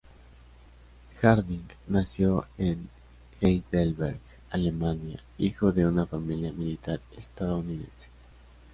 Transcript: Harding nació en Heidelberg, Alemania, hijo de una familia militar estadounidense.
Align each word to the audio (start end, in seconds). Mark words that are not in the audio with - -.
Harding 1.21 1.67
nació 1.87 2.47
en 2.57 2.89
Heidelberg, 3.39 4.17
Alemania, 4.49 5.19
hijo 5.37 5.71
de 5.71 5.85
una 5.85 6.07
familia 6.07 6.51
militar 6.51 6.99
estadounidense. 7.15 8.07